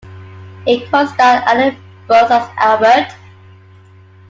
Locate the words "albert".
2.57-3.13